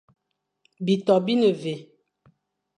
Bitô 0.85 1.15
bi 1.25 1.33
ne 1.39 1.49
mvè, 1.57 1.75